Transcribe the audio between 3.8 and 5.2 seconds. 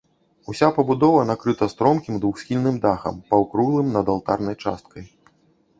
над алтарнай часткай.